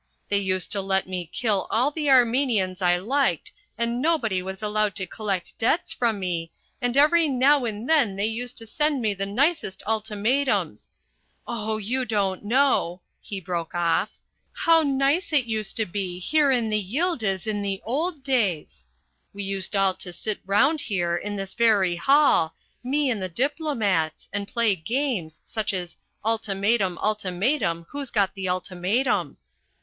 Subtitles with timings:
[0.29, 4.95] They used to let me kill all the Armenians I liked and nobody was allowed
[4.95, 9.13] to collect debts from me, and every now and then they used to send me
[9.13, 10.89] the nicest ultimatums
[11.45, 14.17] Oh, you don't know," he broke off,
[14.53, 18.87] "how nice it used to be here in the Yildiz in the old days!
[19.35, 24.29] We used all to sit round here, in this very hall, me and the diplomats,
[24.33, 29.37] and play games, such as 'Ultimatum, ultimatum, who's got the ultimatum.'